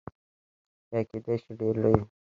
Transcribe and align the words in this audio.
یا 0.91 0.99
کیدای 1.09 1.35
شي 1.43 1.51
ډیر 1.59 1.73
لوی 1.83 1.93
وي. 1.99 2.05